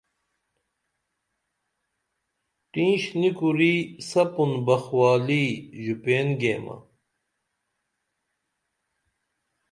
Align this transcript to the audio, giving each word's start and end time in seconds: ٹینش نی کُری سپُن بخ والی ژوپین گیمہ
ٹینش 2.71 3.03
نی 3.19 3.29
کُری 3.37 3.75
سپُن 4.09 4.51
بخ 4.65 4.83
والی 4.97 5.45
ژوپین 5.83 6.27
گیمہ 6.41 6.75